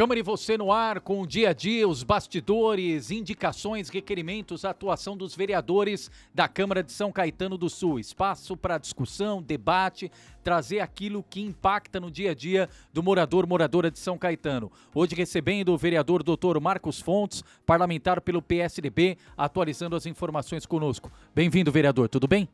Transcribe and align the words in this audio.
Câmara 0.00 0.18
e 0.18 0.22
você 0.22 0.56
no 0.56 0.72
ar 0.72 1.00
com 1.00 1.20
o 1.20 1.26
dia 1.26 1.50
a 1.50 1.52
dia, 1.52 1.86
os 1.86 2.02
bastidores, 2.02 3.10
indicações, 3.10 3.90
requerimentos, 3.90 4.64
atuação 4.64 5.14
dos 5.14 5.36
vereadores 5.36 6.10
da 6.34 6.48
Câmara 6.48 6.82
de 6.82 6.90
São 6.90 7.12
Caetano 7.12 7.58
do 7.58 7.68
Sul. 7.68 7.98
Espaço 8.00 8.56
para 8.56 8.78
discussão, 8.78 9.42
debate, 9.42 10.10
trazer 10.42 10.80
aquilo 10.80 11.22
que 11.22 11.42
impacta 11.42 12.00
no 12.00 12.10
dia 12.10 12.30
a 12.30 12.34
dia 12.34 12.66
do 12.94 13.02
morador, 13.02 13.46
moradora 13.46 13.90
de 13.90 13.98
São 13.98 14.16
Caetano. 14.16 14.72
Hoje 14.94 15.14
recebendo 15.14 15.68
o 15.68 15.76
vereador 15.76 16.22
Dr. 16.22 16.58
Marcos 16.62 16.98
Fontes, 16.98 17.44
parlamentar 17.66 18.22
pelo 18.22 18.40
PSDB, 18.40 19.18
atualizando 19.36 19.96
as 19.96 20.06
informações 20.06 20.64
conosco. 20.64 21.12
Bem-vindo, 21.34 21.70
vereador, 21.70 22.08
tudo 22.08 22.26
bem? 22.26 22.48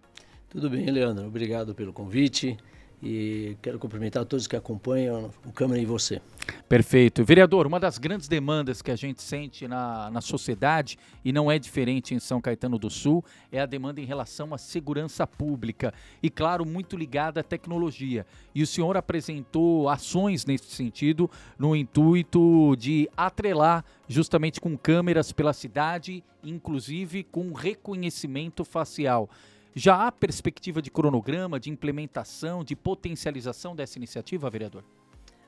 Tudo 0.48 0.69
bem, 0.69 0.91
Leandro. 0.91 1.24
Obrigado 1.24 1.77
pelo 1.77 1.92
convite 1.92 2.59
e 3.06 3.56
quero 3.62 3.78
cumprimentar 3.78 4.24
todos 4.24 4.48
que 4.48 4.56
acompanham 4.56 5.30
o 5.46 5.52
Câmara 5.52 5.80
e 5.80 5.87
você. 5.87 6.20
Perfeito. 6.69 7.24
Vereador, 7.24 7.65
uma 7.65 7.79
das 7.79 7.98
grandes 7.98 8.27
demandas 8.27 8.82
que 8.82 8.91
a 8.91 8.96
gente 8.96 9.23
sente 9.23 9.69
na, 9.69 10.10
na 10.10 10.20
sociedade, 10.20 10.98
e 11.24 11.32
não 11.32 11.51
é 11.51 11.56
diferente 11.56 12.15
em 12.15 12.19
São 12.19 12.41
Caetano 12.41 12.79
do 12.79 12.91
Sul, 12.91 13.24
é 13.52 13.60
a 13.60 13.66
demanda 13.66 14.01
em 14.01 14.05
relação 14.05 14.52
à 14.52 14.59
segurança 14.59 15.24
pública. 15.24 15.95
E, 16.20 16.29
claro, 16.29 16.66
muito 16.66 16.96
ligada 16.96 17.41
à 17.41 17.45
tecnologia. 17.45 18.27
E 18.52 18.62
o 18.62 18.66
senhor 18.66 18.96
apresentou 18.96 19.88
ações 19.88 20.45
nesse 20.45 20.70
sentido, 20.70 21.30
no 21.57 21.77
intuito 21.77 22.74
de 22.77 23.09
atrelar 23.16 23.84
justamente 24.09 24.60
com 24.60 24.77
câmeras 24.77 25.30
pela 25.30 25.52
cidade, 25.52 26.24
inclusive 26.43 27.23
com 27.23 27.52
reconhecimento 27.52 28.65
facial. 28.65 29.30
Já 29.79 30.07
há 30.07 30.10
perspectiva 30.10 30.80
de 30.80 30.91
cronograma, 30.91 31.60
de 31.60 31.69
implementação, 31.69 32.65
de 32.65 32.74
potencialização 32.74 33.77
dessa 33.77 33.99
iniciativa, 33.99 34.49
vereador? 34.49 34.83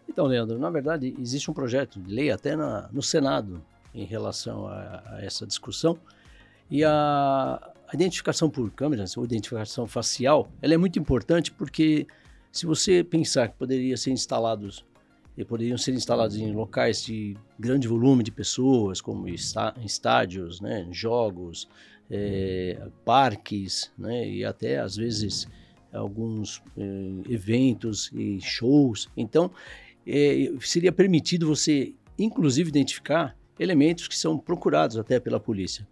Então, 0.07 0.27
Leandro, 0.27 0.59
na 0.59 0.69
verdade, 0.69 1.17
existe 1.19 1.51
um 1.51 1.55
projeto 1.55 1.99
de 1.99 2.15
lei 2.15 2.31
até 2.31 2.55
na, 2.55 2.91
no 2.93 3.03
Senado 3.03 3.65
em 3.95 4.05
relação 4.05 4.67
a, 4.67 5.03
a 5.15 5.25
essa 5.25 5.47
discussão. 5.47 5.99
E 6.71 6.85
a, 6.85 6.91
a, 6.91 7.95
identificação 7.95 8.51
por 8.51 8.71
câmeras, 8.71 9.17
ou 9.17 9.25
identificação 9.25 9.87
facial, 9.87 10.47
ela 10.61 10.75
é 10.75 10.77
muito 10.77 10.99
importante 10.99 11.51
porque 11.51 12.07
se 12.53 12.67
você 12.67 13.03
pensar 13.03 13.49
que 13.49 13.57
poderia 13.57 13.97
ser 13.97 14.11
instalados 14.11 14.85
e 15.39 15.43
poderiam 15.43 15.79
ser 15.79 15.95
instalados 15.95 16.37
em 16.37 16.53
locais 16.53 17.03
de 17.03 17.35
grande 17.59 17.89
volume 17.89 18.23
de 18.23 18.31
pessoas, 18.31 19.01
como 19.01 19.27
estádios, 19.27 20.61
né, 20.61 20.87
jogos, 20.91 21.67
é, 22.11 22.81
parques, 23.05 23.93
né, 23.99 24.29
e 24.29 24.45
até 24.45 24.79
às 24.79 24.97
vezes 24.97 25.47
alguns 25.93 26.63
é, 26.77 27.33
eventos 27.33 28.11
e 28.15 28.41
shows. 28.41 29.09
Então, 29.17 29.51
é, 30.07 30.51
seria 30.61 30.93
permitido 30.93 31.47
você, 31.47 31.95
inclusive, 32.19 32.69
identificar 32.69 33.37
elementos 33.59 34.07
que 34.09 34.17
são 34.17 34.39
procurados 34.39 34.97
até 34.97 35.19
pela 35.19 35.41
polícia. 35.41 35.87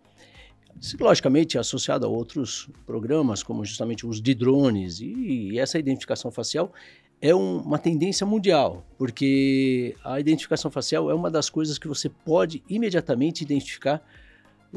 Logicamente, 1.01 1.59
associado 1.59 2.05
a 2.05 2.09
outros 2.09 2.69
programas, 2.85 3.43
como 3.43 3.65
justamente 3.65 4.07
os 4.07 4.21
de 4.21 4.35
drones, 4.35 5.01
e, 5.01 5.53
e 5.53 5.59
essa 5.59 5.79
identificação 5.79 6.31
facial 6.31 6.73
é 7.21 7.35
um, 7.35 7.61
uma 7.61 7.79
tendência 7.79 8.27
mundial, 8.27 8.87
porque 8.99 9.97
a 10.05 10.21
identificação 10.21 10.71
facial 10.71 11.11
é 11.11 11.15
uma 11.15 11.31
das 11.31 11.49
coisas 11.49 11.79
que 11.79 11.89
você 11.89 12.11
pode 12.11 12.63
imediatamente 12.69 13.43
identificar 13.43 14.07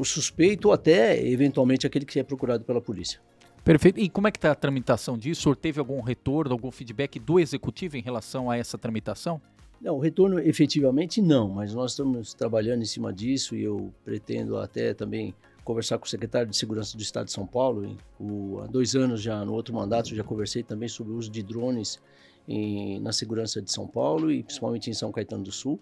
o 0.00 0.04
suspeito 0.04 0.68
ou 0.68 0.72
até, 0.72 1.22
eventualmente, 1.22 1.86
aquele 1.86 2.06
que 2.06 2.18
é 2.18 2.22
procurado 2.22 2.64
pela 2.64 2.80
polícia. 2.80 3.20
Perfeito. 3.62 4.00
E 4.00 4.08
como 4.08 4.26
é 4.26 4.30
que 4.30 4.38
está 4.38 4.50
a 4.50 4.54
tramitação 4.54 5.18
disso? 5.18 5.40
O 5.40 5.42
senhor 5.42 5.56
teve 5.56 5.78
algum 5.78 6.00
retorno, 6.00 6.52
algum 6.52 6.70
feedback 6.70 7.18
do 7.18 7.38
executivo 7.38 7.98
em 7.98 8.00
relação 8.00 8.50
a 8.50 8.56
essa 8.56 8.78
tramitação? 8.78 9.38
Não, 9.78 9.96
o 9.96 9.98
retorno 9.98 10.38
efetivamente 10.38 11.20
não, 11.20 11.50
mas 11.50 11.74
nós 11.74 11.90
estamos 11.90 12.32
trabalhando 12.32 12.80
em 12.80 12.86
cima 12.86 13.12
disso 13.12 13.54
e 13.54 13.62
eu 13.62 13.92
pretendo 14.02 14.56
até 14.56 14.94
também 14.94 15.34
conversar 15.64 15.98
com 15.98 16.06
o 16.06 16.08
secretário 16.08 16.48
de 16.48 16.56
Segurança 16.56 16.96
do 16.96 17.02
Estado 17.02 17.26
de 17.26 17.32
São 17.32 17.46
Paulo. 17.46 17.94
O, 18.18 18.60
há 18.60 18.66
dois 18.66 18.94
anos 18.94 19.20
já, 19.20 19.44
no 19.44 19.52
outro 19.52 19.74
mandato, 19.74 20.14
já 20.14 20.24
conversei 20.24 20.62
também 20.62 20.88
sobre 20.88 21.12
o 21.12 21.16
uso 21.16 21.30
de 21.30 21.42
drones 21.42 22.00
em, 22.48 22.98
na 23.00 23.12
segurança 23.12 23.60
de 23.60 23.70
São 23.70 23.86
Paulo 23.86 24.32
e 24.32 24.42
principalmente 24.42 24.88
em 24.88 24.94
São 24.94 25.12
Caetano 25.12 25.44
do 25.44 25.52
Sul. 25.52 25.78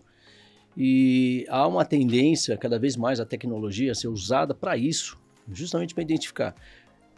E 0.80 1.44
há 1.48 1.66
uma 1.66 1.84
tendência 1.84 2.56
cada 2.56 2.78
vez 2.78 2.96
mais 2.96 3.18
a 3.18 3.26
tecnologia 3.26 3.90
a 3.90 3.94
ser 3.96 4.06
usada 4.06 4.54
para 4.54 4.76
isso, 4.76 5.18
justamente 5.52 5.92
para 5.92 6.04
identificar 6.04 6.54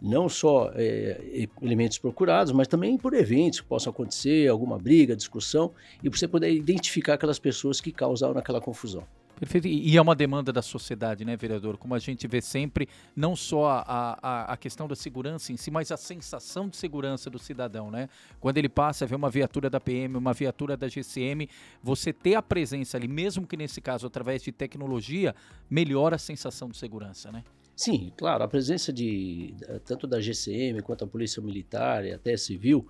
não 0.01 0.27
só 0.27 0.71
é, 0.73 1.47
elementos 1.61 1.99
procurados, 1.99 2.51
mas 2.51 2.67
também 2.67 2.97
por 2.97 3.13
eventos 3.13 3.61
que 3.61 3.67
possam 3.67 3.91
acontecer, 3.91 4.49
alguma 4.49 4.79
briga, 4.79 5.15
discussão, 5.15 5.71
e 6.03 6.09
você 6.09 6.27
poder 6.27 6.51
identificar 6.51 7.13
aquelas 7.13 7.37
pessoas 7.37 7.79
que 7.79 7.91
causaram 7.91 8.39
aquela 8.39 8.59
confusão. 8.59 9.03
Perfeito. 9.41 9.67
E 9.67 9.97
é 9.97 9.99
uma 9.99 10.13
demanda 10.13 10.53
da 10.53 10.61
sociedade, 10.61 11.25
né, 11.25 11.35
vereador? 11.35 11.75
Como 11.75 11.95
a 11.95 11.99
gente 11.99 12.27
vê 12.27 12.39
sempre, 12.43 12.87
não 13.15 13.35
só 13.35 13.69
a, 13.71 14.19
a, 14.21 14.53
a, 14.53 14.55
questão 14.55 14.87
da 14.87 14.95
segurança 14.95 15.51
em 15.51 15.57
si, 15.57 15.71
mas 15.71 15.91
a 15.91 15.97
sensação 15.97 16.69
de 16.69 16.77
segurança 16.77 17.27
do 17.27 17.39
cidadão, 17.39 17.89
né? 17.89 18.07
Quando 18.39 18.59
ele 18.59 18.69
passa 18.69 19.03
ver 19.03 19.15
uma 19.15 19.31
viatura 19.31 19.67
da 19.67 19.79
PM, 19.79 20.15
uma 20.15 20.31
viatura 20.31 20.77
da 20.77 20.87
GCM, 20.87 21.49
você 21.81 22.13
ter 22.13 22.35
a 22.35 22.41
presença 22.43 22.97
ali, 22.97 23.07
mesmo 23.07 23.47
que 23.47 23.57
nesse 23.57 23.81
caso 23.81 24.05
através 24.05 24.43
de 24.43 24.51
tecnologia, 24.51 25.33
melhora 25.67 26.17
a 26.17 26.19
sensação 26.19 26.69
de 26.69 26.77
segurança, 26.77 27.31
né? 27.31 27.43
Sim, 27.81 28.13
claro, 28.15 28.43
a 28.43 28.47
presença 28.47 28.93
de 28.93 29.55
tanto 29.85 30.05
da 30.05 30.21
GCM 30.21 30.83
quanto 30.83 31.03
a 31.03 31.07
Polícia 31.07 31.41
Militar 31.41 32.05
e 32.05 32.13
até 32.13 32.37
Civil, 32.37 32.85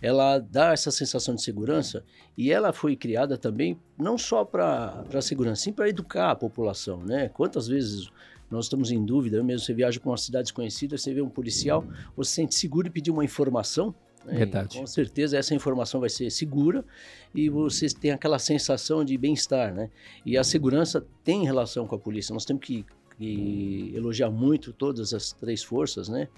ela 0.00 0.38
dá 0.38 0.72
essa 0.72 0.92
sensação 0.92 1.34
de 1.34 1.42
segurança 1.42 2.04
e 2.38 2.52
ela 2.52 2.72
foi 2.72 2.94
criada 2.94 3.36
também 3.36 3.76
não 3.98 4.16
só 4.16 4.44
para 4.44 5.04
a 5.12 5.20
segurança, 5.20 5.62
sim 5.62 5.72
para 5.72 5.88
educar 5.88 6.30
a 6.30 6.36
população, 6.36 7.02
né? 7.02 7.28
Quantas 7.28 7.66
vezes 7.66 8.08
nós 8.48 8.66
estamos 8.66 8.92
em 8.92 9.04
dúvida, 9.04 9.42
mesmo 9.42 9.66
você 9.66 9.74
viaja 9.74 9.98
para 9.98 10.10
uma 10.10 10.16
cidade 10.16 10.44
desconhecida, 10.44 10.96
você 10.96 11.12
vê 11.12 11.20
um 11.20 11.28
policial, 11.28 11.84
você 12.16 12.28
se 12.28 12.34
sente 12.36 12.54
seguro 12.54 12.86
e 12.86 12.90
pedir 12.90 13.10
uma 13.10 13.24
informação, 13.24 13.92
né? 14.24 14.38
Verdade. 14.38 14.78
com 14.78 14.86
certeza 14.86 15.36
essa 15.36 15.56
informação 15.56 15.98
vai 15.98 16.08
ser 16.08 16.30
segura 16.30 16.84
e 17.34 17.48
você 17.48 17.88
tem 17.88 18.12
aquela 18.12 18.38
sensação 18.38 19.04
de 19.04 19.18
bem-estar, 19.18 19.74
né? 19.74 19.90
E 20.24 20.38
a 20.38 20.44
segurança 20.44 21.04
tem 21.24 21.44
relação 21.44 21.84
com 21.84 21.96
a 21.96 21.98
polícia. 21.98 22.32
Nós 22.32 22.44
temos 22.44 22.64
que 22.64 22.86
e 23.18 23.92
elogiar 23.94 24.30
muito 24.30 24.72
todas 24.72 25.14
as 25.14 25.32
três 25.32 25.62
forças, 25.62 26.08
né, 26.08 26.28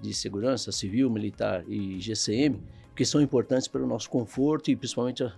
de 0.00 0.12
segurança, 0.12 0.72
civil, 0.72 1.08
militar 1.08 1.64
e 1.68 2.00
GCM, 2.00 2.60
que 2.94 3.04
são 3.04 3.20
importantes 3.20 3.68
para 3.68 3.82
o 3.82 3.86
nosso 3.86 4.08
conforto 4.10 4.70
e 4.70 4.76
principalmente 4.76 5.22
a, 5.22 5.32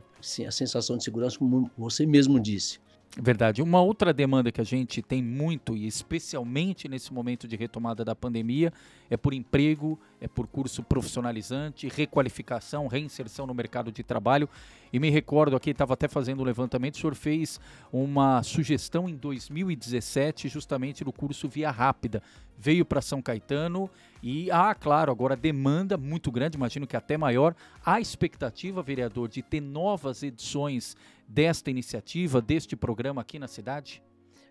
a 0.47 0.51
sensação 0.51 0.97
de 0.97 1.05
segurança, 1.05 1.39
como 1.39 1.71
você 1.77 2.07
mesmo 2.07 2.41
disse. 2.41 2.79
Verdade. 3.19 3.63
Uma 3.63 3.81
outra 3.81 4.13
demanda 4.13 4.53
que 4.53 4.61
a 4.61 4.65
gente 4.65 5.01
tem 5.01 5.23
muito, 5.23 5.75
e 5.75 5.87
especialmente 5.87 6.87
nesse 6.87 7.13
momento 7.15 7.49
de 7.49 7.57
retomada 7.57 8.05
da 8.05 8.15
pandemia, 8.15 8.71
é 9.09 9.17
por 9.17 9.33
emprego, 9.33 9.99
é 10.21 10.29
por 10.29 10.47
curso 10.47 10.83
profissionalizante, 10.83 11.89
requalificação, 11.89 12.87
reinserção 12.87 13.47
no 13.47 13.55
mercado 13.55 13.93
de 13.93 14.03
trabalho. 14.03 14.49
E 14.93 14.99
me 14.99 15.11
recordo 15.11 15.57
aqui, 15.57 15.71
estava 15.71 15.95
até 15.95 16.09
fazendo 16.09 16.41
um 16.41 16.45
levantamento, 16.45 16.95
o 16.95 16.99
senhor 16.99 17.15
fez 17.15 17.61
uma 17.93 18.43
sugestão 18.43 19.09
em 19.09 19.17
2017, 19.17 20.49
justamente 20.49 21.05
no 21.05 21.13
curso 21.13 21.49
Via 21.49 21.71
Rápida. 21.71 22.23
Veio 22.59 22.85
para 22.85 23.03
São 23.03 23.21
Caetano 23.21 23.91
e, 24.23 24.51
ah, 24.51 24.75
claro, 24.75 25.13
agora 25.13 25.37
demanda 25.37 25.97
muito 25.97 26.31
grande, 26.31 26.57
imagino 26.57 26.87
que 26.87 26.97
até 26.97 27.19
maior. 27.19 27.55
Há 27.85 28.01
expectativa, 28.01 28.83
vereador, 28.83 29.29
de 29.29 29.43
ter 29.43 29.61
novas 29.61 30.23
edições 30.23 30.97
desta 31.29 31.71
iniciativa, 31.71 32.41
deste 32.41 32.75
programa 32.75 33.21
aqui 33.21 33.39
na 33.39 33.49
cidade? 33.49 34.03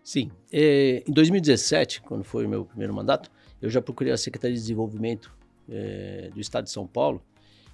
Sim. 0.04 0.30
É, 0.52 1.04
em 1.08 1.12
2017, 1.12 2.02
quando 2.02 2.24
foi 2.24 2.46
o 2.46 2.50
meu 2.50 2.64
primeiro 2.64 2.94
mandato, 2.94 3.32
eu 3.60 3.72
já 3.72 3.82
procurei 3.82 4.14
a 4.14 4.18
Secretaria 4.18 4.56
de 4.56 4.62
Desenvolvimento 4.62 5.34
é, 5.70 6.30
do 6.34 6.40
Estado 6.40 6.66
de 6.66 6.72
São 6.72 6.88
Paulo. 6.88 7.22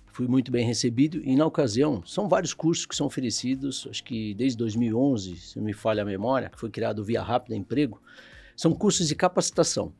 Fui 0.07 0.27
muito 0.27 0.51
bem 0.51 0.65
recebido 0.65 1.21
e, 1.23 1.35
na 1.35 1.45
ocasião, 1.45 2.03
são 2.05 2.27
vários 2.27 2.53
cursos 2.53 2.85
que 2.85 2.95
são 2.95 3.07
oferecidos, 3.07 3.87
acho 3.89 4.03
que 4.03 4.33
desde 4.33 4.57
2011, 4.57 5.37
se 5.37 5.57
não 5.57 5.65
me 5.65 5.73
falha 5.73 6.03
a 6.03 6.05
memória, 6.05 6.49
que 6.49 6.59
foi 6.59 6.69
criado 6.69 7.03
Via 7.03 7.21
Rápida 7.21 7.55
Emprego, 7.55 8.01
são 8.55 8.73
cursos 8.73 9.07
de 9.07 9.15
capacitação. 9.15 9.93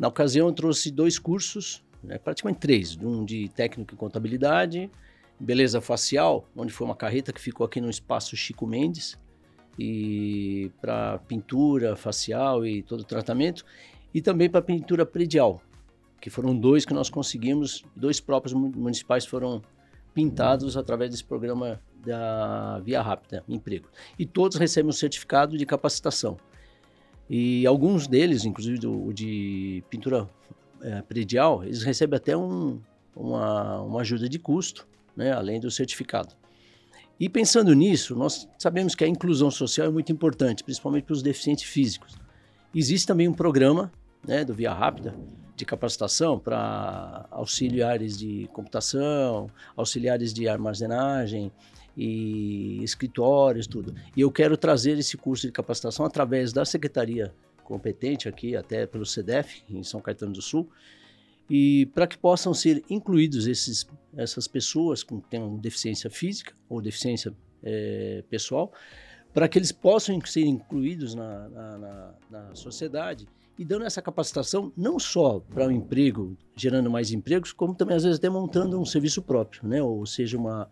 Na 0.00 0.08
ocasião, 0.08 0.48
eu 0.48 0.52
trouxe 0.54 0.90
dois 0.90 1.18
cursos, 1.18 1.84
né, 2.02 2.16
praticamente 2.16 2.60
três, 2.60 2.96
um 2.96 3.24
de 3.24 3.48
técnico 3.50 3.94
em 3.94 3.96
contabilidade, 3.96 4.90
beleza 5.38 5.80
facial, 5.80 6.48
onde 6.56 6.72
foi 6.72 6.86
uma 6.86 6.96
carreta 6.96 7.32
que 7.32 7.40
ficou 7.40 7.66
aqui 7.66 7.80
no 7.80 7.90
espaço 7.90 8.34
Chico 8.34 8.66
Mendes, 8.66 9.18
e 9.78 10.70
para 10.80 11.18
pintura 11.18 11.96
facial 11.96 12.64
e 12.64 12.82
todo 12.82 13.00
o 13.00 13.04
tratamento, 13.04 13.64
e 14.14 14.20
também 14.20 14.48
para 14.48 14.62
pintura 14.62 15.04
predial, 15.04 15.62
que 16.22 16.30
foram 16.30 16.56
dois 16.56 16.84
que 16.84 16.94
nós 16.94 17.10
conseguimos, 17.10 17.84
dois 17.96 18.20
próprios 18.20 18.54
municipais 18.54 19.26
foram 19.26 19.60
pintados 20.14 20.76
através 20.76 21.10
desse 21.10 21.24
programa 21.24 21.80
da 22.06 22.78
Via 22.78 23.02
Rápida 23.02 23.42
Emprego. 23.48 23.88
E 24.16 24.24
todos 24.24 24.56
recebem 24.56 24.88
um 24.88 24.92
certificado 24.92 25.58
de 25.58 25.66
capacitação. 25.66 26.36
E 27.28 27.66
alguns 27.66 28.06
deles, 28.06 28.44
inclusive 28.44 28.86
o 28.86 29.12
de 29.12 29.82
pintura 29.90 30.30
é, 30.80 31.02
predial, 31.02 31.64
eles 31.64 31.82
recebem 31.82 32.16
até 32.16 32.36
um, 32.36 32.80
uma, 33.16 33.80
uma 33.82 34.00
ajuda 34.02 34.28
de 34.28 34.38
custo, 34.38 34.86
né, 35.16 35.32
além 35.32 35.58
do 35.58 35.72
certificado. 35.72 36.36
E 37.18 37.28
pensando 37.28 37.74
nisso, 37.74 38.14
nós 38.14 38.48
sabemos 38.56 38.94
que 38.94 39.02
a 39.02 39.08
inclusão 39.08 39.50
social 39.50 39.88
é 39.88 39.90
muito 39.90 40.12
importante, 40.12 40.62
principalmente 40.62 41.02
para 41.02 41.14
os 41.14 41.22
deficientes 41.22 41.64
físicos. 41.64 42.14
Existe 42.72 43.08
também 43.08 43.26
um 43.26 43.34
programa 43.34 43.90
né, 44.24 44.44
do 44.44 44.54
Via 44.54 44.72
Rápida 44.72 45.16
de 45.62 45.66
capacitação 45.66 46.38
para 46.38 47.26
auxiliares 47.30 48.18
de 48.18 48.48
computação, 48.52 49.48
auxiliares 49.76 50.34
de 50.34 50.48
armazenagem 50.48 51.52
e 51.96 52.82
escritórios, 52.82 53.66
tudo. 53.66 53.94
E 54.16 54.20
eu 54.20 54.30
quero 54.30 54.56
trazer 54.56 54.98
esse 54.98 55.16
curso 55.16 55.46
de 55.46 55.52
capacitação 55.52 56.04
através 56.04 56.52
da 56.52 56.64
secretaria 56.64 57.32
competente 57.62 58.28
aqui, 58.28 58.56
até 58.56 58.86
pelo 58.86 59.06
CDF, 59.06 59.62
em 59.70 59.84
São 59.84 60.00
Caetano 60.00 60.32
do 60.32 60.42
Sul, 60.42 60.68
e 61.48 61.86
para 61.94 62.06
que 62.06 62.18
possam 62.18 62.52
ser 62.52 62.82
incluídos 62.90 63.46
esses, 63.46 63.86
essas 64.16 64.48
pessoas 64.48 65.04
que 65.04 65.14
têm 65.30 65.56
deficiência 65.58 66.10
física 66.10 66.54
ou 66.68 66.80
deficiência 66.80 67.32
é, 67.62 68.24
pessoal, 68.28 68.72
para 69.32 69.48
que 69.48 69.58
eles 69.58 69.70
possam 69.70 70.20
ser 70.24 70.44
incluídos 70.44 71.14
na, 71.14 71.48
na, 71.48 71.78
na, 71.78 72.14
na 72.30 72.54
sociedade 72.54 73.28
e 73.62 73.64
dando 73.64 73.84
essa 73.84 74.02
capacitação 74.02 74.72
não 74.76 74.98
só 74.98 75.38
para 75.38 75.68
o 75.68 75.70
emprego, 75.70 76.36
gerando 76.56 76.90
mais 76.90 77.12
empregos, 77.12 77.52
como 77.52 77.76
também 77.76 77.96
às 77.96 78.02
vezes 78.02 78.18
até 78.18 78.28
montando 78.28 78.78
um 78.78 78.84
serviço 78.84 79.22
próprio, 79.22 79.68
né? 79.68 79.80
ou 79.80 80.04
seja, 80.04 80.36
uma, 80.36 80.68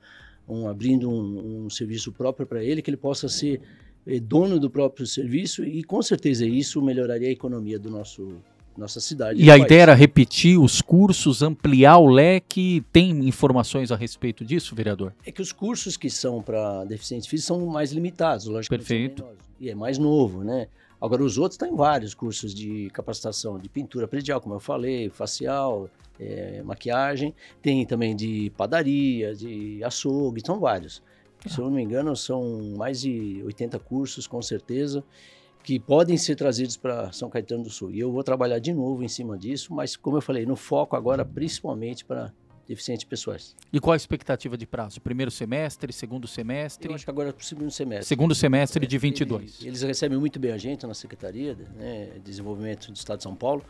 um, 0.48 0.68
abrindo 0.68 1.08
um, 1.08 1.66
um 1.66 1.70
serviço 1.70 2.10
próprio 2.10 2.48
para 2.48 2.64
ele, 2.64 2.82
que 2.82 2.90
ele 2.90 2.96
possa 2.96 3.28
ser 3.28 3.60
eh, 4.04 4.18
dono 4.18 4.58
do 4.58 4.68
próprio 4.68 5.06
serviço 5.06 5.64
e 5.64 5.84
com 5.84 6.02
certeza 6.02 6.44
isso 6.44 6.82
melhoraria 6.82 7.28
a 7.28 7.30
economia 7.30 7.78
do 7.78 7.90
nosso 7.90 8.42
nossa 8.76 8.98
cidade. 8.98 9.40
E 9.40 9.50
a 9.50 9.54
país. 9.54 9.64
ideia 9.64 9.82
era 9.82 9.94
repetir 9.94 10.58
os 10.58 10.80
cursos, 10.80 11.42
ampliar 11.42 11.98
o 11.98 12.06
leque. 12.06 12.82
Tem 12.92 13.10
informações 13.28 13.92
a 13.92 13.96
respeito 13.96 14.44
disso, 14.44 14.74
vereador? 14.74 15.12
É 15.26 15.30
que 15.30 15.42
os 15.42 15.52
cursos 15.52 15.96
que 15.96 16.08
são 16.08 16.40
para 16.40 16.84
deficientes 16.84 17.28
físicos 17.28 17.46
são 17.46 17.66
mais 17.66 17.92
limitados, 17.92 18.46
logicamente. 18.46 18.86
Perfeito. 18.86 19.24
E 19.60 19.68
é 19.68 19.74
mais 19.74 19.98
novo, 19.98 20.42
né? 20.42 20.68
Agora, 21.00 21.22
os 21.22 21.38
outros 21.38 21.56
têm 21.56 21.74
vários 21.74 22.14
cursos 22.14 22.54
de 22.54 22.90
capacitação 22.90 23.58
de 23.58 23.68
pintura 23.68 24.06
predial, 24.06 24.40
como 24.40 24.54
eu 24.54 24.60
falei, 24.60 25.08
facial, 25.08 25.88
é, 26.18 26.62
maquiagem. 26.62 27.34
Tem 27.62 27.86
também 27.86 28.14
de 28.14 28.52
padaria, 28.56 29.34
de 29.34 29.82
açougue, 29.82 30.42
são 30.44 30.60
vários. 30.60 31.02
Se 31.46 31.58
eu 31.58 31.64
não 31.64 31.72
me 31.72 31.82
engano, 31.82 32.14
são 32.14 32.74
mais 32.76 33.00
de 33.00 33.42
80 33.44 33.78
cursos, 33.78 34.26
com 34.26 34.42
certeza 34.42 35.02
que 35.62 35.78
podem 35.78 36.16
ser 36.16 36.36
trazidos 36.36 36.76
para 36.76 37.12
São 37.12 37.28
Caetano 37.28 37.64
do 37.64 37.70
Sul. 37.70 37.90
E 37.90 38.00
eu 38.00 38.10
vou 38.10 38.24
trabalhar 38.24 38.58
de 38.58 38.72
novo 38.72 39.02
em 39.02 39.08
cima 39.08 39.36
disso, 39.36 39.74
mas 39.74 39.96
como 39.96 40.16
eu 40.16 40.22
falei, 40.22 40.46
no 40.46 40.56
foco 40.56 40.96
agora 40.96 41.24
principalmente 41.24 42.04
para 42.04 42.32
deficientes 42.70 43.04
pessoais. 43.04 43.56
E 43.72 43.80
qual 43.80 43.94
a 43.94 43.96
expectativa 43.96 44.56
de 44.56 44.64
prazo? 44.64 45.00
Primeiro 45.00 45.28
semestre, 45.28 45.92
segundo 45.92 46.28
semestre? 46.28 46.88
Eu 46.88 46.94
acho 46.94 47.04
que 47.04 47.10
agora 47.10 47.30
é 47.30 47.32
o 47.32 47.44
segundo 47.44 47.70
semestre. 47.72 48.06
Segundo 48.06 48.32
semestre 48.32 48.86
de 48.86 48.96
22. 48.96 49.42
Eles, 49.42 49.62
eles 49.64 49.82
recebem 49.82 50.16
muito 50.16 50.38
bem 50.38 50.52
a 50.52 50.56
gente 50.56 50.86
na 50.86 50.94
Secretaria 50.94 51.56
né, 51.76 52.10
de 52.14 52.20
Desenvolvimento 52.20 52.86
do 52.92 52.94
Estado 52.94 53.16
de 53.16 53.24
São 53.24 53.34
Paulo. 53.34 53.64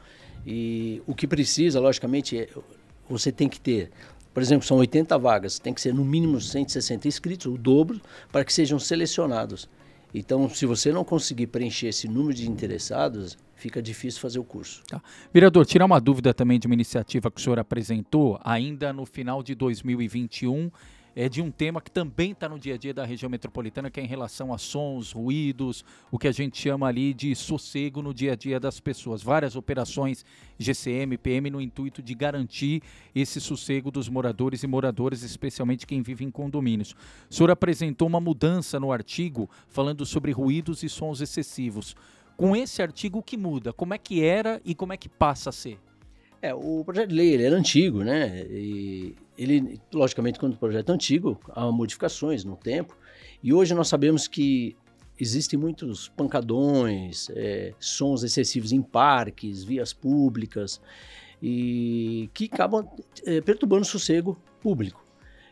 E 0.47 1.03
o 1.07 1.15
que 1.15 1.27
precisa, 1.27 1.81
logicamente, 1.81 2.41
é, 2.41 2.49
você 3.09 3.33
tem 3.33 3.49
que 3.49 3.59
ter 3.59 3.91
por 4.33 4.41
exemplo, 4.45 4.65
são 4.65 4.77
80 4.77 5.19
vagas, 5.19 5.59
tem 5.59 5.75
que 5.75 5.81
ser 5.81 5.93
no 5.93 6.05
mínimo 6.05 6.41
160 6.41 7.09
inscritos, 7.09 7.47
o 7.47 7.59
dobro, 7.59 8.01
para 8.31 8.45
que 8.45 8.53
sejam 8.53 8.79
selecionados. 8.79 9.69
Então, 10.13 10.49
se 10.49 10.67
você 10.67 10.93
não 10.93 11.05
conseguir 11.05 11.47
preencher 11.47 11.89
esse 11.89 12.09
número 12.09 12.35
de 12.35 12.49
interessados, 12.49 13.39
fica 13.55 13.81
difícil 13.81 14.21
fazer 14.21 14.39
o 14.39 14.45
curso. 14.45 14.83
Tá. 14.89 15.01
Vereador, 15.33 15.65
tirar 15.65 15.85
uma 15.85 16.01
dúvida 16.01 16.35
também 16.35 16.59
de 16.59 16.67
uma 16.67 16.75
iniciativa 16.75 17.31
que 17.31 17.41
o 17.41 17.43
senhor 17.43 17.59
apresentou 17.59 18.41
ainda 18.43 18.93
no 18.93 19.07
final 19.07 19.43
de 19.43 19.55
2021 19.55 20.71
é 21.15 21.29
de 21.29 21.43
um 21.43 21.51
tema 21.51 21.81
que 21.81 21.91
também 21.91 22.33
está 22.33 22.49
no 22.49 22.59
dia 22.59 22.75
a 22.75 22.79
dia 22.79 22.95
da 22.95 23.05
região 23.05 23.29
metropolitana, 23.29 23.91
que 23.91 24.01
é 24.01 24.03
em 24.03 24.07
relação 24.07 24.53
a 24.53 24.59
sons, 24.59 25.13
ruídos, 25.13 25.85
o 26.11 26.19
que 26.19 26.29
a 26.29 26.33
gente 26.33 26.59
chama 26.59 26.87
ali 26.87 27.13
de 27.13 27.35
sossego 27.35 28.03
no 28.03 28.15
dia 28.15 28.33
a 28.33 28.37
dia 28.37 28.61
das 28.61 28.81
pessoas. 28.81 29.23
Várias 29.23 29.57
operações 29.57 30.25
GCM, 30.59 31.19
PM, 31.19 31.51
no 31.51 31.61
intuito 31.61 32.03
de 32.03 32.15
garantir 32.15 32.83
esse 33.15 33.41
sossego 33.41 33.91
dos 33.91 34.09
moradores 34.09 34.63
e 34.63 34.67
moradoras, 34.67 35.23
especialmente 35.23 35.87
quem 35.87 36.03
vive 36.03 36.25
em 36.25 36.31
condomínios. 36.31 36.95
O 37.29 37.35
senhor 37.35 37.51
apresentou 37.51 38.07
uma 38.07 38.21
mudança 38.21 38.79
no 38.79 38.93
artigo 38.93 39.49
falando 39.69 40.07
sobre 40.07 40.33
ruídos 40.33 40.83
e 40.83 40.89
sons 40.89 41.21
excessivos. 41.21 41.97
Com 42.37 42.57
esse 42.57 42.81
artigo, 42.81 43.19
o 43.19 43.23
que 43.23 43.37
muda? 43.37 43.73
Como 43.73 43.93
é 43.93 43.99
que 43.99 44.25
era 44.25 44.61
e 44.65 44.75
como 44.75 44.93
é 44.93 44.97
que 44.97 45.09
passa 45.09 45.51
a 45.51 45.53
ser? 45.53 45.79
É, 46.43 46.55
o 46.55 46.83
projeto 46.85 47.11
de 47.11 47.15
lei 47.15 47.35
ele 47.35 47.45
era 47.45 47.57
antigo, 47.57 48.03
né? 48.03 48.47
E 48.49 49.15
ele, 49.37 49.79
logicamente, 49.93 50.39
quando 50.39 50.55
o 50.55 50.57
projeto 50.57 50.91
é 50.91 50.95
antigo, 50.95 51.39
há 51.51 51.71
modificações 51.71 52.45
no 52.45 52.57
tempo. 52.57 52.97
E 53.43 53.53
hoje 53.53 53.75
nós 53.75 53.89
sabemos 53.89 54.27
que 54.27 54.75
existem 55.19 55.59
muitos 55.59 56.09
pancadões, 56.09 57.29
é, 57.35 57.75
sons 57.79 58.23
excessivos 58.23 58.73
em 58.73 58.81
parques, 58.81 59.63
vias 59.63 59.93
públicas, 59.93 60.81
e 61.43 62.31
que 62.33 62.49
acabam 62.51 62.89
é, 63.27 63.41
perturbando 63.43 63.83
o 63.83 63.87
sossego 63.87 64.39
público. 64.63 65.05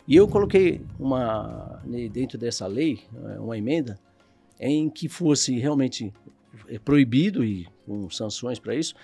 E 0.07 0.17
eu 0.17 0.27
coloquei 0.27 0.81
uma 0.99 1.83
dentro 2.11 2.39
dessa 2.39 2.67
lei 2.67 3.01
é, 3.15 3.39
uma 3.39 3.59
emenda 3.59 4.01
em 4.59 4.89
que 4.89 5.07
fosse 5.07 5.59
realmente 5.59 6.15
é, 6.67 6.79
proibido 6.79 7.45
e 7.45 7.69
com 7.85 8.09
sanções 8.09 8.59
para 8.59 8.75
isso 8.75 8.95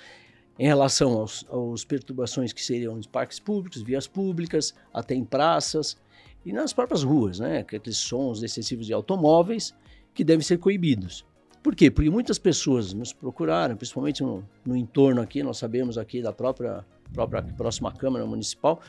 em 0.59 0.67
relação 0.67 1.13
aos, 1.19 1.45
aos 1.49 1.85
perturbações 1.85 2.53
que 2.53 2.63
seriam 2.63 2.99
de 2.99 3.09
parques 3.09 3.41
públicos, 3.41 3.83
vias 3.83 4.07
públicas, 4.07 4.75
até 4.93 5.15
em 5.15 5.25
praças 5.25 5.97
e 6.45 6.53
nas 6.53 6.73
próprias 6.73 7.03
ruas, 7.03 7.41
né? 7.41 7.59
Aqueles 7.59 7.97
sons 7.97 8.43
excessivos 8.43 8.87
de 8.87 8.93
automóveis 8.93 9.75
que 10.13 10.23
devem 10.23 10.45
ser 10.45 10.59
coibidos. 10.59 11.25
Por 11.63 11.75
quê? 11.75 11.91
Porque 11.91 12.11
muitas 12.11 12.39
pessoas 12.39 12.93
nos 12.93 13.13
procuraram, 13.13 13.77
principalmente 13.77 14.23
no, 14.23 14.47
no 14.65 14.77
entorno 14.77 15.21
aqui, 15.21 15.43
nós 15.43 15.57
sabemos 15.57 15.97
aqui 15.97 16.21
da 16.21 16.33
própria, 16.33 16.85
própria 17.13 17.43
próxima 17.43 17.91
Câmara 17.91 18.27
Municipal, 18.27 18.81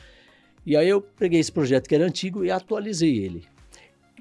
e 0.64 0.76
aí 0.76 0.88
eu 0.88 1.00
peguei 1.00 1.40
esse 1.40 1.50
projeto 1.50 1.88
que 1.88 1.94
era 1.94 2.04
antigo 2.04 2.44
e 2.44 2.50
atualizei 2.50 3.18
ele. 3.18 3.46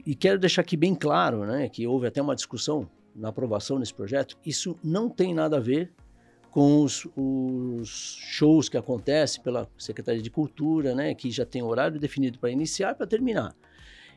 E 0.06 0.16
quero 0.16 0.40
deixar 0.40 0.62
aqui 0.62 0.78
bem 0.78 0.96
claro, 0.96 1.46
né, 1.46 1.68
que 1.68 1.86
houve 1.86 2.08
até 2.08 2.22
uma 2.22 2.36
discussão 2.36 2.90
na 3.14 3.30
aprovação 3.30 3.80
desse 3.80 3.94
projeto, 3.94 4.38
isso 4.46 4.78
não 4.84 5.10
tem 5.10 5.34
nada 5.34 5.58
a 5.58 5.60
ver 5.60 5.92
com 6.56 6.84
os, 6.84 7.06
os, 7.18 8.18
shows 8.22 8.70
que 8.70 8.78
acontecem 8.78 9.44
pela 9.44 9.70
Secretaria 9.78 10.22
de 10.22 10.30
Cultura, 10.30 10.96
né, 10.96 11.14
que 11.14 11.30
já 11.30 11.46
tem 11.46 11.62
horário 11.62 12.00
definido 12.00 12.40
para 12.40 12.50
iniciar 12.50 12.94
e 12.94 12.96
para 12.96 13.06
terminar. 13.06 13.54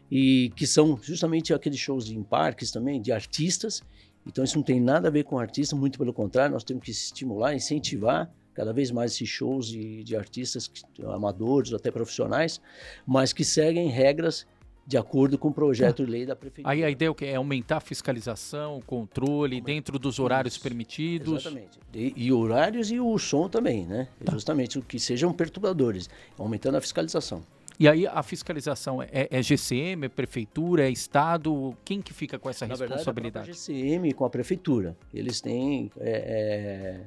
E 0.09 0.53
que 0.55 0.65
são 0.65 0.97
justamente 1.03 1.53
aqueles 1.53 1.81
shows 1.81 2.09
em 2.09 2.23
parques 2.23 2.71
também, 2.71 3.03
de 3.03 3.11
artistas. 3.11 3.83
Então 4.25 4.45
isso 4.45 4.57
não 4.57 4.63
tem 4.63 4.81
nada 4.81 5.09
a 5.09 5.11
ver 5.11 5.25
com 5.25 5.37
artista, 5.37 5.75
muito 5.75 5.99
pelo 5.99 6.13
contrário, 6.13 6.53
nós 6.53 6.63
temos 6.63 6.85
que 6.85 6.93
estimular, 6.93 7.57
incentivar 7.57 8.33
cada 8.55 8.73
vez 8.73 8.93
mais 8.93 9.15
esses 9.15 9.29
shows 9.29 9.67
de, 9.67 10.05
de 10.05 10.15
artistas 10.15 10.71
amadores, 11.09 11.73
até 11.73 11.91
profissionais, 11.91 12.61
mas 13.05 13.33
que 13.33 13.45
seguem 13.45 13.89
regras 13.89 14.47
de 14.89 14.97
acordo 14.97 15.37
com 15.37 15.49
o 15.49 15.53
projeto 15.53 16.03
de 16.03 16.11
lei 16.11 16.25
da 16.25 16.35
prefeitura. 16.35 16.73
Aí 16.73 16.83
a 16.83 16.89
ideia 16.89 17.09
é 17.09 17.11
o 17.11 17.15
quê? 17.15 17.27
É 17.27 17.35
aumentar 17.35 17.77
a 17.77 17.81
fiscalização, 17.81 18.79
o 18.79 18.83
controle 18.83 19.61
dentro 19.61 19.99
dos 19.99 20.19
horários 20.19 20.55
Isso, 20.55 20.63
permitidos. 20.63 21.43
Exatamente. 21.43 21.79
E, 21.93 22.15
e, 22.17 22.33
horários 22.33 22.91
e 22.91 22.99
o 22.99 23.19
som 23.19 23.51
também, 23.51 23.85
né? 23.85 24.09
Tá. 24.25 24.33
Justamente 24.33 24.79
o 24.79 24.83
que 24.83 24.99
sejam 24.99 25.31
perturbadores, 25.31 26.09
aumentando 26.39 26.79
a 26.79 26.81
fiscalização. 26.81 27.43
E 27.79 27.87
aí 27.87 28.07
a 28.07 28.23
fiscalização 28.23 29.03
é, 29.03 29.29
é, 29.31 29.43
GCM, 29.43 30.07
é 30.07 30.09
prefeitura, 30.09 30.89
é 30.89 30.91
estado? 30.91 31.77
Quem 31.85 32.01
que 32.01 32.15
fica 32.15 32.39
com 32.39 32.49
essa 32.49 32.67
Na 32.67 32.75
responsabilidade? 32.75 33.47
Verdade, 33.47 33.71
é 33.71 33.75
a 33.75 33.91
GCM 33.91 34.15
com 34.15 34.25
a 34.25 34.31
prefeitura. 34.31 34.97
Eles 35.13 35.43
têm 35.43 35.91
é, 36.01 36.11
é, 36.11 37.01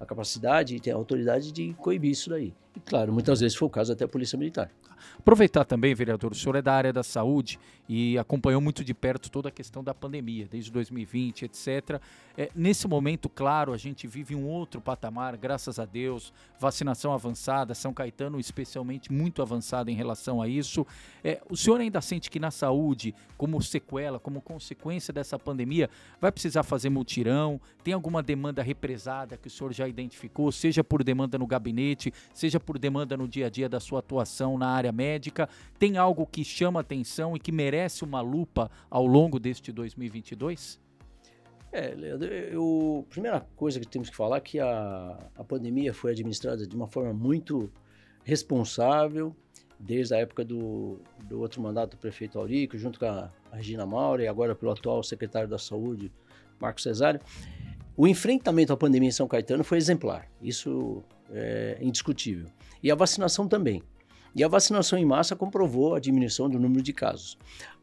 a 0.00 0.06
capacidade 0.06 0.74
e 0.74 0.80
têm 0.80 0.90
a 0.90 0.96
autoridade 0.96 1.52
de 1.52 1.74
coibir 1.74 2.12
isso 2.12 2.30
daí. 2.30 2.54
E 2.76 2.80
claro, 2.80 3.12
muitas 3.12 3.40
vezes 3.40 3.56
foi 3.56 3.66
o 3.66 3.70
caso 3.70 3.92
até 3.92 4.04
a 4.04 4.08
Polícia 4.08 4.38
Militar. 4.38 4.70
Aproveitar 5.18 5.64
também, 5.64 5.94
vereador, 5.94 6.32
o 6.32 6.34
senhor 6.34 6.56
é 6.56 6.62
da 6.62 6.72
área 6.72 6.92
da 6.92 7.02
saúde 7.02 7.58
e 7.88 8.18
acompanhou 8.18 8.60
muito 8.60 8.84
de 8.84 8.92
perto 8.92 9.30
toda 9.30 9.48
a 9.48 9.52
questão 9.52 9.82
da 9.82 9.94
pandemia, 9.94 10.48
desde 10.50 10.70
2020, 10.72 11.44
etc. 11.44 12.00
É, 12.36 12.50
nesse 12.54 12.88
momento, 12.88 13.28
claro, 13.28 13.72
a 13.72 13.76
gente 13.76 14.06
vive 14.06 14.34
um 14.34 14.46
outro 14.46 14.80
patamar, 14.80 15.36
graças 15.36 15.78
a 15.78 15.84
Deus, 15.84 16.32
vacinação 16.58 17.12
avançada, 17.12 17.74
São 17.74 17.94
Caetano 17.94 18.40
especialmente 18.40 19.12
muito 19.12 19.40
avançado 19.40 19.90
em 19.90 19.94
relação 19.94 20.42
a 20.42 20.48
isso. 20.48 20.86
É, 21.22 21.40
o 21.48 21.56
senhor 21.56 21.80
ainda 21.80 22.00
sente 22.00 22.30
que 22.30 22.40
na 22.40 22.50
saúde, 22.50 23.14
como 23.36 23.62
sequela, 23.62 24.18
como 24.18 24.40
consequência 24.40 25.12
dessa 25.12 25.38
pandemia, 25.38 25.88
vai 26.20 26.32
precisar 26.32 26.62
fazer 26.62 26.90
mutirão? 26.90 27.60
Tem 27.84 27.94
alguma 27.94 28.22
demanda 28.22 28.62
represada 28.62 29.36
que 29.36 29.48
o 29.48 29.50
senhor 29.50 29.72
já 29.72 29.86
identificou, 29.86 30.50
seja 30.50 30.82
por 30.82 31.04
demanda 31.04 31.38
no 31.38 31.46
gabinete, 31.46 32.12
seja 32.34 32.58
por 32.66 32.78
demanda 32.78 33.16
no 33.16 33.28
dia 33.28 33.46
a 33.46 33.48
dia 33.48 33.68
da 33.68 33.78
sua 33.78 34.00
atuação 34.00 34.58
na 34.58 34.68
área 34.68 34.90
médica? 34.90 35.48
Tem 35.78 35.96
algo 35.96 36.26
que 36.26 36.44
chama 36.44 36.80
atenção 36.80 37.36
e 37.36 37.40
que 37.40 37.52
merece 37.52 38.04
uma 38.04 38.20
lupa 38.20 38.70
ao 38.90 39.06
longo 39.06 39.38
deste 39.38 39.70
2022? 39.70 40.80
É, 41.72 41.94
Leandro, 41.94 42.28
eu, 42.32 43.04
a 43.06 43.10
primeira 43.10 43.40
coisa 43.54 43.78
que 43.78 43.86
temos 43.86 44.10
que 44.10 44.16
falar 44.16 44.38
é 44.38 44.40
que 44.40 44.58
a, 44.58 45.18
a 45.36 45.44
pandemia 45.44 45.94
foi 45.94 46.12
administrada 46.12 46.66
de 46.66 46.74
uma 46.74 46.88
forma 46.88 47.12
muito 47.12 47.70
responsável 48.24 49.34
desde 49.78 50.14
a 50.14 50.18
época 50.18 50.44
do, 50.44 50.98
do 51.24 51.40
outro 51.40 51.60
mandato 51.60 51.92
do 51.92 51.96
prefeito 51.98 52.38
Aurico, 52.38 52.78
junto 52.78 52.98
com 52.98 53.06
a, 53.06 53.30
a 53.52 53.56
Regina 53.56 53.86
Maura 53.86 54.22
e 54.22 54.28
agora 54.28 54.54
pelo 54.54 54.72
atual 54.72 55.02
secretário 55.02 55.48
da 55.48 55.58
Saúde, 55.58 56.10
Marcos 56.58 56.82
Cesário, 56.82 57.20
o 57.96 58.06
enfrentamento 58.06 58.72
à 58.72 58.76
pandemia 58.76 59.08
em 59.08 59.12
São 59.12 59.26
Caetano 59.26 59.64
foi 59.64 59.78
exemplar, 59.78 60.28
isso 60.42 61.02
é 61.30 61.78
indiscutível. 61.80 62.46
E 62.82 62.90
a 62.90 62.94
vacinação 62.94 63.48
também. 63.48 63.82
E 64.34 64.44
a 64.44 64.48
vacinação 64.48 64.98
em 64.98 65.04
massa 65.04 65.34
comprovou 65.34 65.94
a 65.94 66.00
diminuição 66.00 66.48
do 66.48 66.60
número 66.60 66.82
de 66.82 66.92
casos. 66.92 67.38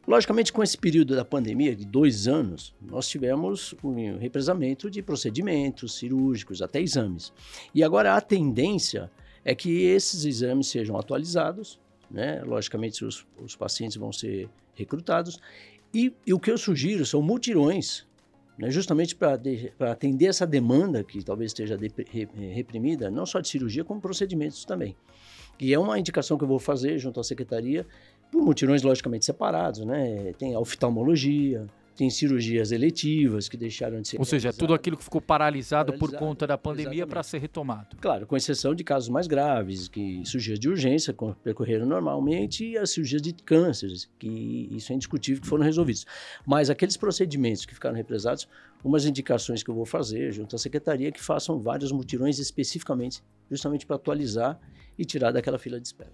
Logicamente, 0.06 0.52
com 0.52 0.62
esse 0.62 0.78
período 0.78 1.16
da 1.16 1.24
pandemia 1.24 1.74
de 1.74 1.84
dois 1.84 2.28
anos, 2.28 2.72
nós 2.80 3.08
tivemos 3.08 3.74
um 3.82 4.18
represamento 4.18 4.88
de 4.88 5.02
procedimentos 5.02 5.94
cirúrgicos, 5.94 6.62
até 6.62 6.80
exames. 6.80 7.32
E 7.74 7.82
agora 7.82 8.14
a 8.14 8.20
tendência 8.20 9.10
é 9.44 9.52
que 9.54 9.82
esses 9.82 10.24
exames 10.24 10.68
sejam 10.68 10.96
atualizados, 10.96 11.80
né? 12.08 12.40
logicamente 12.44 13.04
os, 13.04 13.26
os 13.36 13.56
pacientes 13.56 13.96
vão 13.96 14.12
ser 14.12 14.48
recrutados, 14.74 15.40
e, 15.92 16.12
e 16.26 16.32
o 16.32 16.38
que 16.38 16.50
eu 16.50 16.58
sugiro 16.58 17.04
são 17.04 17.20
mutirões 17.20 18.06
né, 18.58 18.70
justamente 18.70 19.16
para 19.16 19.90
atender 19.90 20.26
essa 20.26 20.46
demanda 20.46 21.02
que 21.02 21.22
talvez 21.24 21.50
esteja 21.50 21.76
de, 21.76 21.90
reprimida, 22.52 23.10
não 23.10 23.26
só 23.26 23.40
de 23.40 23.48
cirurgia, 23.48 23.84
como 23.84 24.00
procedimentos 24.00 24.64
também. 24.64 24.96
E 25.58 25.72
é 25.72 25.78
uma 25.78 25.98
indicação 25.98 26.36
que 26.36 26.44
eu 26.44 26.48
vou 26.48 26.58
fazer 26.58 26.98
junto 26.98 27.20
à 27.20 27.24
secretaria, 27.24 27.86
por 28.30 28.42
mutirões 28.42 28.82
logicamente 28.82 29.24
separados, 29.24 29.84
né? 29.84 30.32
Tem 30.36 30.54
a 30.54 30.58
oftalmologia, 30.58 31.66
tem 31.94 32.10
cirurgias 32.10 32.72
eletivas 32.72 33.48
que 33.48 33.56
deixaram 33.56 34.00
de 34.00 34.08
ser. 34.08 34.18
Ou 34.18 34.24
seja, 34.24 34.52
tudo 34.52 34.74
aquilo 34.74 34.96
que 34.96 35.04
ficou 35.04 35.20
paralisado, 35.20 35.92
paralisado 35.92 35.98
por 35.98 36.18
conta 36.18 36.46
da 36.46 36.58
pandemia 36.58 37.06
para 37.06 37.22
ser 37.22 37.38
retomado. 37.38 37.96
Claro, 38.00 38.26
com 38.26 38.36
exceção 38.36 38.74
de 38.74 38.82
casos 38.82 39.08
mais 39.08 39.26
graves, 39.26 39.88
que 39.88 40.22
cirurgias 40.24 40.58
de 40.58 40.68
urgência 40.68 41.14
percorreram 41.42 41.86
normalmente 41.86 42.64
e 42.64 42.78
as 42.78 42.90
cirurgias 42.90 43.22
de 43.22 43.32
cânceres, 43.32 44.10
que 44.18 44.68
isso 44.72 44.92
é 44.92 44.94
indiscutível 44.96 45.40
que 45.40 45.48
foram 45.48 45.64
resolvidos. 45.64 46.04
Mas 46.46 46.70
aqueles 46.70 46.96
procedimentos 46.96 47.64
que 47.64 47.74
ficaram 47.74 47.96
represados, 47.96 48.48
umas 48.82 49.06
indicações 49.06 49.62
que 49.62 49.70
eu 49.70 49.74
vou 49.74 49.86
fazer 49.86 50.32
junto 50.32 50.56
à 50.56 50.58
secretaria 50.58 51.10
que 51.10 51.22
façam 51.22 51.58
vários 51.58 51.90
mutirões 51.90 52.38
especificamente, 52.38 53.22
justamente 53.50 53.86
para 53.86 53.96
atualizar 53.96 54.60
e 54.98 55.04
tirar 55.04 55.32
daquela 55.32 55.58
fila 55.58 55.80
de 55.80 55.86
espera. 55.86 56.12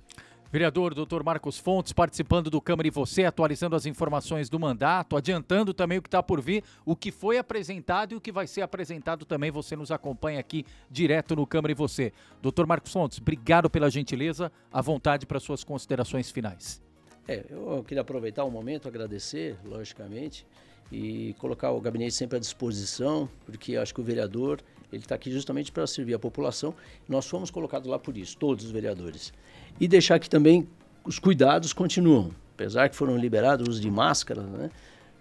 Vereador 0.53 0.95
Dr. 0.95 1.23
Marcos 1.23 1.59
Fontes 1.59 1.93
participando 1.93 2.51
do 2.51 2.61
Câmara 2.61 2.89
e 2.89 2.91
Você, 2.91 3.25
atualizando 3.25 3.77
as 3.77 3.87
informações 3.87 4.49
do 4.49 4.59
mandato, 4.59 5.17
adiantando 5.17 5.73
também 5.73 5.99
o 5.99 6.03
que 6.03 6.09
está 6.09 6.21
por 6.21 6.41
vir, 6.41 6.65
o 6.85 6.97
que 6.97 7.13
foi 7.13 7.39
apresentado 7.39 8.13
e 8.13 8.17
o 8.17 8.21
que 8.21 8.33
vai 8.33 8.49
ser 8.49 8.63
apresentado 8.63 9.25
também. 9.25 9.53
Você 9.53 9.77
nos 9.77 9.93
acompanha 9.93 10.41
aqui 10.41 10.67
direto 10.91 11.37
no 11.37 11.47
Câmara 11.47 11.71
e 11.71 11.75
Você. 11.77 12.13
Dr. 12.43 12.67
Marcos 12.67 12.93
Fontes, 12.93 13.19
obrigado 13.19 13.71
pela 13.71 13.89
gentileza, 13.89 14.51
à 14.73 14.83
vontade 14.83 15.25
para 15.25 15.39
suas 15.39 15.63
considerações 15.63 16.33
finais. 16.33 16.83
É, 17.29 17.45
eu 17.49 17.85
queria 17.87 18.01
aproveitar 18.01 18.43
o 18.43 18.51
momento, 18.51 18.89
agradecer, 18.89 19.57
logicamente, 19.65 20.45
e 20.91 21.33
colocar 21.39 21.71
o 21.71 21.81
gabinete 21.81 22.15
sempre 22.15 22.39
à 22.39 22.41
disposição, 22.41 23.29
porque 23.47 23.77
acho 23.77 23.95
que 23.95 24.01
o 24.01 24.05
vereador 24.05 24.61
ele 24.93 25.03
está 25.03 25.15
aqui 25.15 25.31
justamente 25.31 25.71
para 25.71 25.87
servir 25.87 26.15
a 26.15 26.19
população. 26.19 26.75
Nós 27.09 27.27
fomos 27.27 27.51
colocados 27.51 27.89
lá 27.89 27.99
por 27.99 28.17
isso, 28.17 28.37
todos 28.37 28.65
os 28.65 28.71
vereadores. 28.73 29.33
E 29.81 29.89
deixar 29.89 30.19
que 30.19 30.29
também 30.29 30.69
os 31.05 31.19
cuidados 31.19 31.73
continuam. 31.73 32.31
Apesar 32.55 32.89
que 32.91 32.95
foram 32.95 33.17
liberados 33.17 33.67
o 33.67 33.71
uso 33.71 33.81
de 33.81 33.91
máscaras, 33.91 34.45
né? 34.45 34.71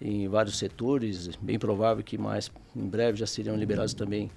Em 0.01 0.27
vários 0.27 0.57
setores, 0.57 1.35
bem 1.41 1.57
provável 1.57 2.03
que 2.03 2.17
mais 2.17 2.51
em 2.75 2.87
breve 2.87 3.17
já 3.17 3.25
seriam 3.25 3.55
liberados 3.55 3.93
também 3.93 4.29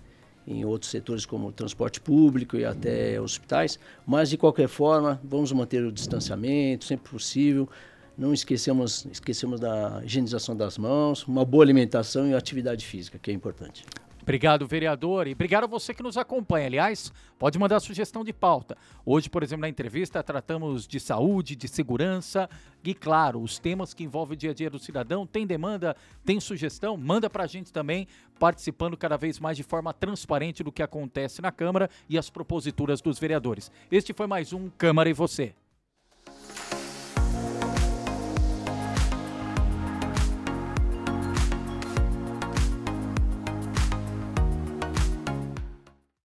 em 0.47 0.65
outros 0.65 0.91
setores 0.91 1.25
como 1.25 1.53
transporte 1.53 2.01
público 2.01 2.57
e 2.57 2.65
até 2.65 3.21
hospitais, 3.21 3.79
mas 4.07 4.29
de 4.29 4.37
qualquer 4.37 4.69
forma, 4.69 5.21
vamos 5.23 5.53
manter 5.53 5.85
o 5.85 5.93
distanciamento 5.93 6.85
sempre 6.85 7.11
possível. 7.11 7.69
Não 8.17 8.35
esquecemos, 8.35 9.07
esquecemos 9.07 9.59
da 9.59 10.03
higienização 10.05 10.57
das 10.57 10.77
mãos, 10.77 11.27
uma 11.27 11.45
boa 11.45 11.65
alimentação 11.65 12.29
e 12.29 12.35
atividade 12.35 12.85
física, 12.85 13.19
que 13.19 13.31
é 13.31 13.35
importante. 13.35 13.85
Obrigado, 14.23 14.67
vereador. 14.69 15.27
E 15.27 15.33
obrigado 15.33 15.65
a 15.65 15.67
você 15.67 15.93
que 15.93 16.03
nos 16.03 16.17
acompanha. 16.17 16.67
Aliás, 16.67 17.13
pode 17.41 17.59
mandar 17.59 17.81
sugestão 17.81 18.23
de 18.23 18.33
pauta. 18.33 18.77
Hoje, 19.05 19.29
por 19.29 19.43
exemplo, 19.43 19.63
na 19.63 19.69
entrevista, 19.69 20.23
tratamos 20.23 20.87
de 20.87 21.01
saúde, 21.01 21.57
de 21.57 21.67
segurança 21.67 22.49
e, 22.85 22.95
claro, 22.95 23.43
os 23.43 23.59
temas 23.59 23.93
que 23.93 24.05
envolvem 24.05 24.35
o 24.35 24.39
dia 24.39 24.53
a 24.53 24.55
dia 24.55 24.71
do 24.71 24.79
cidadão. 24.79 25.27
Tem 25.27 25.45
demanda, 25.45 25.97
tem 26.25 26.39
sugestão? 26.39 26.97
Manda 26.97 27.29
para 27.29 27.43
a 27.43 27.49
gente 27.49 27.73
também, 27.73 28.07
participando 28.39 28.97
cada 28.97 29.17
vez 29.17 29.41
mais 29.41 29.57
de 29.57 29.65
forma 29.65 29.93
transparente 29.93 30.63
do 30.63 30.71
que 30.71 30.85
acontece 30.85 31.43
na 31.43 31.51
Câmara 31.51 31.91
e 32.09 32.17
as 32.17 32.31
proposituras 32.31 33.01
dos 33.01 33.19
vereadores. 33.19 33.73
Este 33.91 34.13
foi 34.13 34.29
mais 34.29 34.53
um 34.53 34.71
Câmara 34.71 35.11
e 35.11 35.13
Você. 35.13 35.53